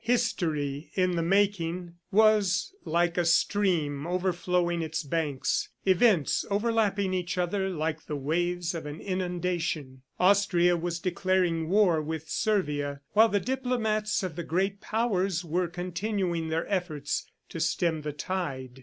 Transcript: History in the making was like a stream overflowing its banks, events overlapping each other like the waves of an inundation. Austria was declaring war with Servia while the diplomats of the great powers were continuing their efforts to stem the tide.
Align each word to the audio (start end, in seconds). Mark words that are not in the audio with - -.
History 0.03 0.89
in 0.95 1.15
the 1.15 1.21
making 1.21 1.93
was 2.11 2.73
like 2.85 3.19
a 3.19 3.23
stream 3.23 4.07
overflowing 4.07 4.81
its 4.81 5.03
banks, 5.03 5.69
events 5.85 6.43
overlapping 6.49 7.13
each 7.13 7.37
other 7.37 7.69
like 7.69 8.07
the 8.07 8.15
waves 8.15 8.73
of 8.73 8.87
an 8.87 8.99
inundation. 8.99 10.01
Austria 10.19 10.75
was 10.75 10.99
declaring 10.99 11.69
war 11.69 12.01
with 12.01 12.27
Servia 12.29 13.01
while 13.13 13.29
the 13.29 13.39
diplomats 13.39 14.23
of 14.23 14.35
the 14.35 14.43
great 14.43 14.81
powers 14.81 15.45
were 15.45 15.67
continuing 15.67 16.49
their 16.49 16.67
efforts 16.67 17.29
to 17.49 17.59
stem 17.59 18.01
the 18.01 18.11
tide. 18.11 18.79